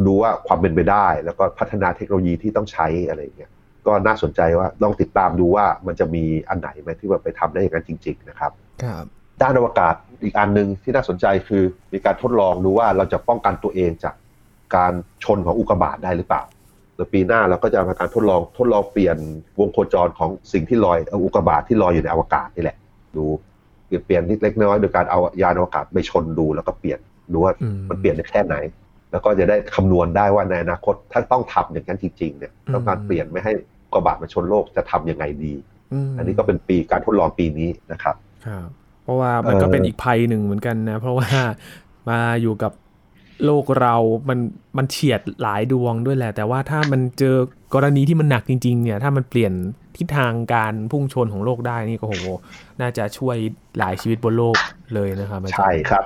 [0.07, 3.50] ดูว่าความเป็นไปได้ แล้วก็พัฒนาเทคโนโลยีที่ต้องใช้อะไรอย่างเงี้ย
[3.87, 8.52] ก็น่าสนใจว่าลองติดตามดูว่ามันจะมีอันไหนไหมที่ว่าไปทำได้อย่างนั้นจริง ๆ นะครับ
[8.85, 9.05] ครับ
[9.42, 14.14] ด้านอวกาศอีกอันหนึ่งที่น่าสนใจคือมีการทดลองดูว่าเราจะป้องกันตัวเองจาก
[14.76, 14.92] การ
[15.24, 16.42] ชนของอุกกาบาตได้หรือเปล่า
[16.94, 19.16] โดยปีหน้าเราก็จะมีการทดลองทดลองเปลี่ยน
[19.59, 22.76] วงโคจรของสิ่งที่ลอยเอาอุกกาบาตที่ลอยอยู่ในอวกาศนี่แหละ
[23.16, 23.24] ดู
[23.87, 26.98] เปลี่ยนเปลี่ยนนิดเล็กน้อยโดยการเอายานอวกาศไปชนดูแล้วก็เปลี่ยน
[27.33, 28.55] ดูว่าอืมมันเปลี่ยนได้แค่ไหน
[29.12, 33.53] แล้วก็จะได้คำนวณได้ว่าในอนาคตถ้าต้องทำอย่างนั้นจริงๆเนี่ยต้องการเปลี่ยนไม่ให้
[33.85, 35.55] อุกกาบาตมาชนโลกจะทำยังไงดี
[36.09, 38.14] มอันนี้ก็เป็นปีการทดลองปีนี้นะครับ
[38.46, 38.68] ครับ
[39.03, 41.29] เพราะว่ามันก็เออเป็นอีกภัยหนึ่งเหมือนกันนะ เพราะว่า
[42.09, 42.72] มาอยู่กับ
[43.44, 43.96] โลกเรา
[44.29, 44.38] มัน
[44.79, 47.37] มันเฉียดหลายดวงด้วยแหละ แต่ว่าถ้ามันเจอ
[47.75, 49.53] กรณีที่มันหนักจริง ๆ เนี่ย ถ้ามันเปลี่ยน
[49.96, 52.14] ทิศทางการพุ่งชนของโลกได้นี่ก็โห
[52.81, 53.37] น่าจะช่วย
[53.79, 54.57] หลายชีวิตบนโลก
[54.94, 56.05] เลยนะครับอาจารย์ใช่ครับ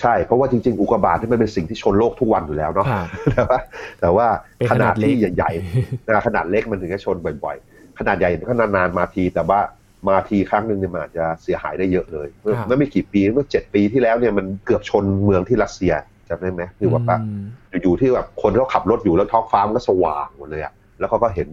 [0.00, 3.58] ใช่เพราะว่าจริงๆ อุกกาบาตที่มันเป็นสิ่งที่ชนโลกทุกวันอยู่แล้วเนาะครับแต่ว่า
[4.00, 4.26] แต่ว่า
[4.58, 9.60] เป็นขขนานาดดเล็กที่ใหญ่ๆนะขนาดเล็กมันถึงจะชนบ่อยๆ ขนาดใหญ่ก็นานๆมาที แต่ว่า
[10.08, 15.92] มาทีครั้งหนึ่งเนี่ยมันอาจจะเสียหายได้เยอะเลยเมื่อครับเมื่อไม่กี่ปีเมื่อเจ็ดปีที่แล้วเนี่ยมันเกือบชนเมืองที่รัสเซีย
[16.28, 17.42] จำได้ไหมคือว่าแบบอืม
[17.82, 21.48] อยู่ๆที่แบบคนเขาขับรถอยู่แล้วท้องฟ้ามันก็สว่างหมดเลยอะแล้วเขาก็เห็น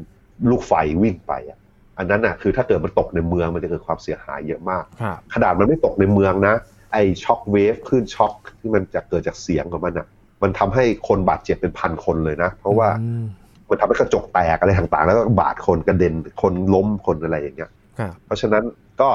[0.50, 1.58] ลูกไฟวิ่งไปอะ
[1.98, 6.56] อันนั้นอะคือถ้าเกิดมันตกในเมืองมันจะเกิดความเสียหายเยอะมากครับขนาดมันไม่ตกในเมืองนะ
[6.94, 10.08] ไอ้ shock wave คลื่นช็อคที่มันจะเกิดจากเสียงของมันอะ
[10.44, 13.24] มันทำให้คนบาดเจ็บเป็นพันคนเลยนะ เพราะว่าอืม
[13.70, 18.64] มันทำให้กระจกแตกอะไรต่างๆ แล้วก็บาดคนกระเด็นคนล้มคนอะไรอย่างเงี้ยครับเพราะฉะนั้น
[19.02, 19.10] ก็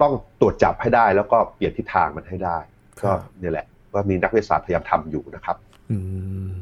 [0.00, 2.58] ต้องตรวจจับให้ได้แล้วก็เปลี่ยนทิศทางมันให้ได้
[3.00, 5.56] ครัก็บเนี่ยแหละ ว่ามีนักวิทยาศาสตร์พยายามทำอยู่นะครับ
[5.90, 5.96] อื
[6.46, 6.52] ม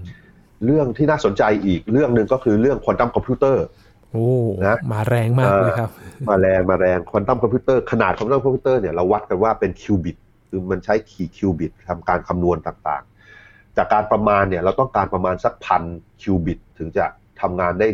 [0.64, 3.64] เรื่องที่น่าสนใจอีกเรื่องหนึ่งก็คือเรื่องควอนตัมคอมพิวเตอร์
[4.10, 4.26] โอ้
[4.66, 5.90] นะมาแรงมากเลยครับ
[6.28, 10.16] มาแรงมาแรงควอนตัมคอมพิวเตอร์ขนาดควอนตัมคอมพิวเตอร์เนี่ยเราวัดกันว่าเป็นคิวบิต
[10.54, 15.82] คือมันใช้กี่คิวบิตทำการคำนวณต่างๆ จากการประมาณเนี่ยเราต้องการประมาณสักพัน
[16.22, 17.04] คิวบิตถึงจะ
[17.40, 17.88] ทำงานได้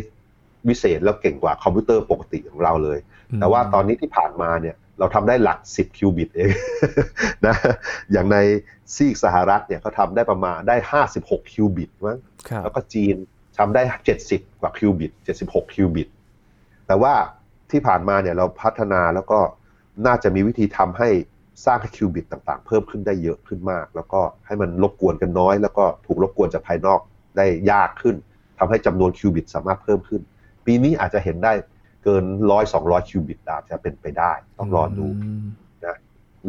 [0.67, 2.99] วิเศษแล้วเก่งกว่าคอมพิวเตอร์ปกติของเราเลย
[3.39, 6.49] แต่ว่าตอนนี้ที่ผ่านมาเนี่ยเราทำได้หลัก 10 คิวบิตเอง
[7.45, 7.55] นะ
[8.11, 8.37] อย่างใน
[8.95, 10.75] ซีกสหรัฐเนี่ยเขาทำได้ประมาณได้
[11.15, 12.19] 56 คิวบิตมั้ง
[12.63, 13.15] แล้วก็จีน
[13.57, 13.81] ทำได้
[14.21, 15.11] 70 กว่าคิวบิต
[15.43, 16.07] 76 คิวบิต
[16.87, 17.13] แต่ว่า
[17.71, 19.39] ที่ผ่านมาเนี่ยเราพัฒนาแล้วก็
[20.05, 21.09] น่าจะมีวิธีทำให้
[21.65, 26.99] สร้างคิวบิตต่างๆ เพิ่มขึ้นได้เยอะขึ้นมาก แล้วก็ให้มันรบกวนกันน้อย แล้วก็ถูกรบกวนจากภายนอก
[27.37, 28.15] ได้ยากขึ้น
[28.59, 30.21] ทำให้จำนวนคิวบิตสามารถเพิ่มขึ้น
[30.65, 31.53] ปีนี้อาจจะเห็นได้
[32.03, 35.07] เกินร้อยสองร้อยคิวบิตอาจจะเป็นไปได้ ต้องรอดู
[35.85, 35.97] นะ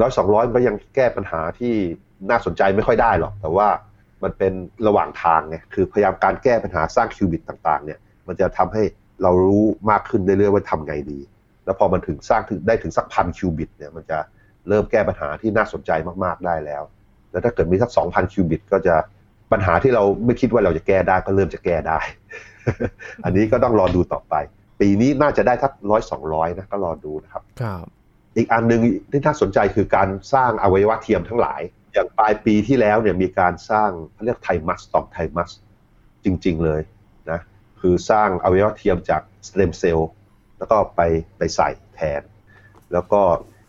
[0.00, 1.74] ร้อยสองร้อยก็ยังแก้ปัญหาที่
[2.30, 3.68] น่าสนใจไม่ค่อยได้หรอก แต่ว่า
[4.22, 4.52] มันเป็น
[4.86, 8.82] ระหว่างทางไงคือพยายามการแก้ปัญหาสร้างคิวบิตต่างๆ เนี่ย มันจะทำให้
[9.22, 11.20] เรารู้มากขึ้นเรื่อยๆว่าทำไงดี
[11.64, 14.18] แล้วพอมันถึงสร้างถึงได้ถึงสักพันคิวบิตเนี่ยมันจะ
[14.70, 15.90] เริ่มแก้ปัญหาที่น่าสนใจ
[16.24, 16.82] มากๆได้แล้ว
[17.30, 18.94] แล้วถ้าเกิดมีสักสองพันคิวบิต ก็จะ
[19.52, 21.98] ปัญหาที่เราไม่คิดว่าเราจะแก้ได้ก็เริ่มจะแก้ได้
[23.24, 24.34] อันนี้ก็ต้องรอดูต่อไป
[24.80, 27.84] ปีนี้น่าจะได้ทักร้อยสองร้อยนะก็รอดูนะครับ ครับ
[28.36, 28.80] อีกอันหนึ่ง
[29.10, 31.60] ที่น่าสนใจคือการสร้างอวัยวะเทียมทั้งหลาย
[31.92, 35.50] อย่างปลายปีที่แล้วเนี่ยมีการสร้างเขาเรียกไทมัสต่อมไทมัส
[36.24, 36.80] จริง ๆเลย
[37.30, 37.40] นะ
[37.80, 40.10] คือสร้างอวัยวะเทียมจากสเต็มเซลล์
[40.58, 41.00] แล้วก็ไป
[41.38, 42.22] ไปใส่แทน
[42.92, 43.22] แล้วก็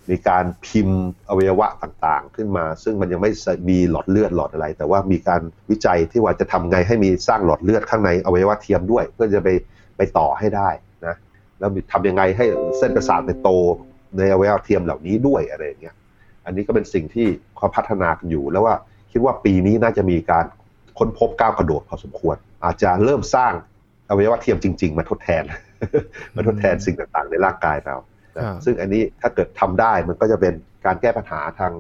[0.10, 3.32] มีการพิมพ์อวัยวะต่างๆ ขึ้นมา ซึ่งมันยังไม่
[3.70, 9.50] มีหลอดเลือดหลอดอะไร แต่ว่ามีการวิจัยที่ว่าจะทำไงให้มีสร้างหลอดเลือดข้างในอวัยวะเทียมด้วย เพื่อจะไป
[9.98, 10.70] ไปต่อให้ได้
[11.06, 11.16] นะ
[11.60, 12.46] แล้วทำยังไงให้
[12.78, 13.50] เส้นประสาทไปโต
[14.18, 15.96] ในอวัยวะเทียมเหล่านี้ด้วยอะไรอย่างเงี้ย
[16.46, 18.76] อันนี้ก็เป็นสิ่งที่เขาพัฒนากันอยู่ แล้วว่า
[19.12, 20.46] คิดว่าปีนี้น่าจะมีการ
[20.98, 23.54] ค้นพบก้าวกระโดดพอสมควร อาจจะเริ่มสร้าง
[24.10, 25.44] อวัยวะเทียมจริง ๆ มาทดแทน
[26.36, 27.96] มาทดแทนสิ่งต่างๆ ในร่างกายเรา
[28.66, 30.54] ซึ่งอันนี้ถ้าเกิดทำได้มันก็จะเป็น
[30.86, 31.74] การแก้ปัญหาทาง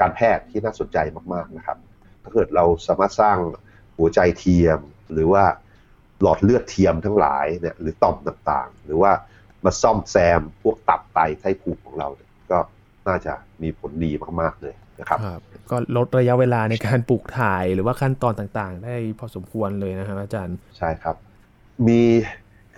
[0.00, 0.98] การแพทย์ที่น่าสนใจ
[1.32, 1.78] มากๆนะครับ
[2.22, 3.38] ถ้าเกิดเราสามารถสร้าง
[3.98, 4.80] หัวใจเทียม
[5.12, 5.44] หรือว่า
[6.22, 9.12] หลอดเลือดเทียมทั้งหลายเนี่ยหรือต่อมต่างๆ หรือว่า
[9.64, 12.08] มาซ่อมแซมพวกตับไตไส้พุงของเรา
[12.50, 12.58] ก็
[13.08, 15.40] น่าจะมีผลดีมากๆเลยนะครับรบ
[15.70, 21.16] ก็ลดระยะเวลาในการปลูกถ่ายหรือว่าขั้นตอนต่างๆ ได้พอสมควรเลยนะครับอาจารย์ใช่ครับ
[21.88, 22.02] มี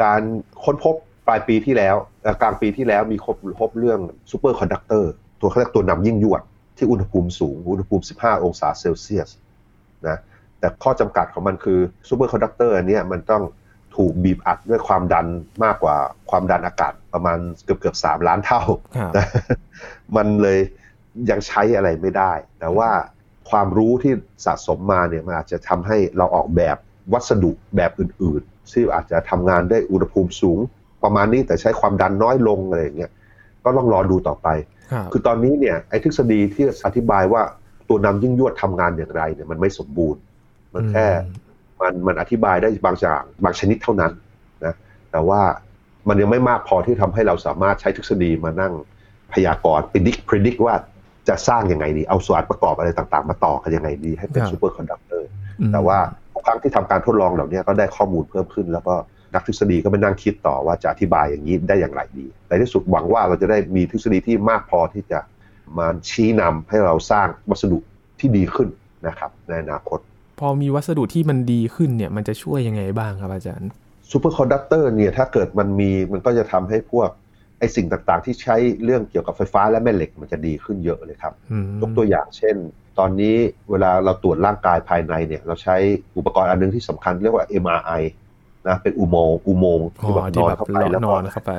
[0.02, 0.22] การ
[0.64, 1.96] ค้นพบป ปลายปีที่แล้ว
[2.42, 6.42] กลางปีที่แล้วมีค้นพบเรื่อง superconductor ตัวเขาเรียกตัวนำยิ่งยวด
[6.76, 9.30] ที่อุณหภูมิสูง อุณหภูมิ 15 องศาเซลเซียส
[10.08, 10.18] นะ
[10.58, 13.42] แต่ข้อจำกัดของมันคือ superconductor อันนี้มันต้อง
[13.96, 15.26] ถูกบีบอัดด้วยความดัน
[15.64, 15.96] มากกว่า
[16.30, 18.62] ความดันอากาศประมาณเกือบเกือบสามล้านเท่า
[20.16, 20.58] มันเลย
[21.30, 22.90] ยังใช้อะไรไม่ได้ แต่ว่า
[23.50, 24.12] ความรู้ที่
[24.44, 26.76] สะสมมาเนี่ยมันอาจจะทำให้เราออกแบบ
[27.12, 30.58] วัสดุแบบอื่น ๆ ที่อาจจะทำงานได้อุณหภูมิสูง
[31.04, 33.10] ประมาณนี้แต่ใช้ความดันน้อยลงอะไรอย่างเงี้ย
[33.64, 34.48] ก็ต้องรอดูต่อไป
[35.12, 37.42] คือตอนนี้เนี่ยไอ้ทฤษฎีที่อธิบายว่า
[37.88, 40.20] ตัวนำยิ่งยวดทำงานอย่างไรเนี่ยมันไม่สมบูรณ์
[40.74, 41.06] มันแค่
[41.80, 44.12] มันมันอธิบายได้บางอย่างบางชนิดเท่านั้น
[44.64, 44.74] นะ
[45.12, 45.40] แต่ว่า
[46.08, 48.72] มันยังไม่มากพอที่ทำให้เราสามารถใช้ทฤษฎีมานั่ง
[49.32, 50.74] พยากรณ์ predict predict ว่า
[51.28, 55.28] จะสร้างยังไงดี เอาส่วนประกอบอะไรต่างๆ มาต่อกันยังไงดีให้เป็น superconductor
[55.72, 55.98] แต่ว่า
[56.46, 58.94] ครั้งที่ทำการทดลองเหล่านี้ก็ได้ข้อมูลเพิ่มขึ้น แล้วก็
[59.34, 65.20] นักทฤษฎีก็ไปนั่งคิดต่อว่าจะอธิบายอย่างนี้ได้อย่างไรดี ในที่สุดหวังว่าเราจะได้มีทฤษฎีที่มากพอที่จะ
[65.78, 67.78] มาชี้นำให้เราสร้างวัสดุ
[68.20, 68.68] ที่ดีขึ้น
[69.06, 69.98] นะครับในอนาคต
[70.40, 73.70] พอมีวัสดุที่มันดีขึ้นเนี่ยมันจะช่วยยังไงบ้างครับอาจารย์
[74.10, 77.08] superconductor เนี่ยถ้าเกิดมันมีมันก็จะทำให้พวก
[77.58, 81.34] ไอสิ่งต่างๆ ที่ใช้เรื่องเกี่ยวกับไฟฟ้าและแม่เหล็กมันจะดีขึ้นเยอะเลยครับ
[81.80, 82.56] ยกตัวอย่างเช่น
[82.98, 83.36] ตอนนี้
[83.70, 85.76] เวลาเราตรวจร่างกายภายในเนี่ยเราใช้
[86.16, 88.02] อุปกรณ์อันนึงที่สำคัญเรียกว่า MRI
[88.68, 91.52] นะเป็นอุโมงค์อุโมงค์ที่แบบนอนเข้าไปแล้วนอนเข้าไป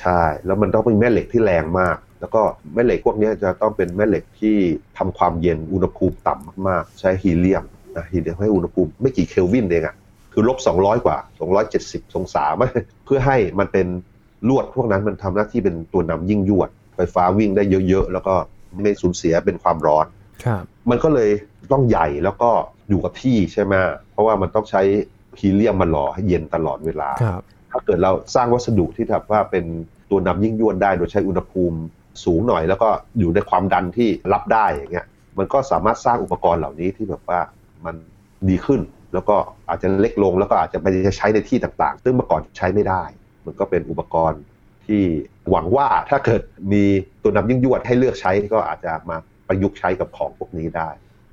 [0.00, 2.42] ใช่ แล้วมันต้องเป็นแม่เหล็กที่แรงมาก แล้วก็
[2.74, 4.56] แม่เหล็กพวกนี้จะต้องเป็นแม่เหล็กที่
[4.98, 7.64] ทำความเย็นอุณหภูมิต่ำมากๆ ใช้ฮีเลียม
[7.96, 9.96] นะฮีเลียมให้อุณหภูมิไม่กี่เคลวินเองอะ
[10.32, 11.16] คือลบ200 กว่า
[11.66, 12.44] 270องศา
[13.04, 13.86] เพื่อให้มันเป็น
[14.48, 18.34] ลวดพวกนั้นมันทำหน้าที่เป็นตัวนำยิ่งยวด ไฟฟ้าวิ่งได้เยอะๆ แล้วก็
[18.82, 20.06] ไม่สูญเสียเป็นความร้อน
[20.90, 21.30] มันก็เลย
[21.72, 22.50] ต้องใหญ่แล้วก็
[22.88, 23.74] อยู่กับที่ใช่ไหม
[24.12, 24.82] เพราะว่ามันต้องใช้
[25.40, 27.10] ฮีเลียมมาหล่อให้เย็นตลอดเวลา
[27.72, 29.64] ถ้าเกิดเราสร้างวัสดุที่แบบว่าเป็น
[30.10, 31.78] ตัวนำยิ่งยวดได้โดยใช้อุณหภูมิ
[32.24, 35.06] สูงหน่อย แล้วก็อยู่ในความดันที่รับได้อย่างเงี้ย
[35.38, 37.40] มันก็สามารถสร้างอุปกรณ์เหล่านี้ที่แบบว่า
[37.84, 37.96] มัน
[38.48, 38.80] ดีขึ้น
[39.14, 39.36] แล้วก็
[39.68, 43.02] อาจจะเล็กลงแล้วก็อาจจะไปใช้ในที่ต่างๆ ซึ่งเมื่อก่อนใช้ไม่ได้
[43.46, 44.40] มันก็เป็นอุปกรณ์
[44.86, 45.02] ที่
[45.50, 46.84] หวังว่าถ้าเกิดมี
[47.22, 49.16] ตัวนำยิ่งยวดให้เลือกใช้ก็อาจจะมา
[49.48, 50.88] ประยุกต์ใช้กับของพวกนี้ได้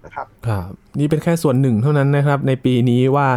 [0.06, 3.28] นะครับครับนี่เป็นแค่ส่วนหนึ่งเท่านั้นนะครับ ในปีนี้ว่า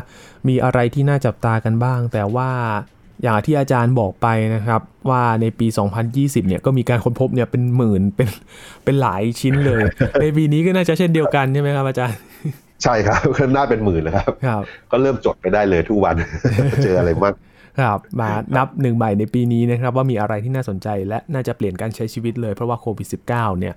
[0.49, 2.51] มีอะไรที่น่าจับตากันบ้าง แต่ว่า
[3.23, 5.67] อย่างที่อาจารย์บอกไปนะครับ ว่าในปี
[6.09, 8.29] 2020 เนี่ยก็มีการค้นพบเนี่ยเป็นหมื่นเป็น
[8.85, 9.83] เป็นหลายชิ้นเลย
[10.21, 12.19] ในปีนี้ก็น่าจะเช่นเดียวกันใช่ไหมครับอาจารย์
[12.83, 16.15] ใช่ครับก็น่าเป็นหมื่นแล้วครับครับ ก็เริ่มจดไปได้เลยทุกวัน
[16.85, 17.35] เจออะไรบ้าง
[17.81, 23.75] ครับมานับหนึ่งใบในปีนี้นะครับ ว่ามีอะไรที่น่าสนใจและน่าจะเปลี่ยนการใช้ชีวิตเลยเพราะว่าโควิด -19 เนี่ย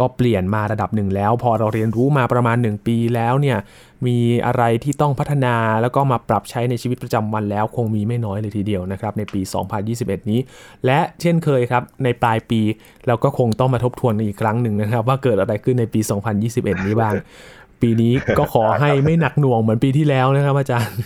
[0.00, 3.58] ก็เปลี่ยนมาระดับหนึ่งแล้ว พอเราเรียนรู้มาประมาณ 1 ปีแล้วเนี่ย
[4.06, 9.40] มีอะไรที่ต้องพัฒนาแล้วก็มาปรับใช้ในชีวิตประจำวันแล้ว คงมีไม่น้อยเลยทีเดียวนะครับในปี
[9.86, 10.40] 2021 นี้
[10.86, 12.60] และเช่นเคยครับในปลายปี
[13.06, 16.00] เราก็คงต้องมาทบทวนอีกครั้งหนึ่งนะครับ ว่าเกิดอะไรขึ้นในปี
[16.42, 17.14] 2021 นี้บ้าง
[17.82, 20.96] ปีนี้ก็ขอให้ไม่หนักหน่วงเหมือนปีที่แล้วนะครับอาจารย์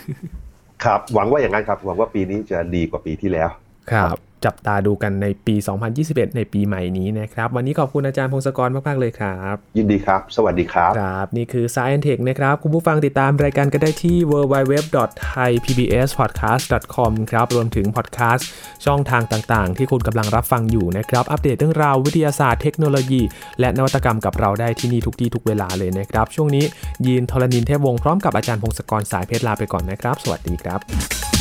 [0.84, 3.48] ครับหวังว่าอย่างนั้นครับหวังว่าปีนี้จะดีกว่าปีที่แล้ว
[3.92, 5.54] ครับ จับตาดูกันในปี
[5.96, 17.46] 2021 ในปีใหม่นี้นะครับ วันนี้ขอบคุณอาจารย์พงศกรมาก ๆ เลยครับ ยินดีครับ สวัสดีครับ ครับ นี่คือ Science Tech นะครับ คุณผู้ฟังติดตามรายการก็ได้ที่ www.thaipbspodcast.com ครับ
[17.54, 18.46] รวมถึงพอดแคสต์
[18.84, 23.22] ช่องทางต่าง ๆ ที่คุณกำลังรับฟังอยู่นะครับ อัปเดตเรื่องราววิทยาศาสตร์เทคโนโลยี
[23.60, 26.64] และนวัตกรรมกับเราได้ที่นี่ทุกที่ทุกเวลาเลยนะครับ ช่วงนี้
[27.06, 31.33] ยีนทรณินเทพวงศ์พร้อมกับอาจารย์พงศกรสายเพชรลาไปก่อนนะครับ สวัสดีครับ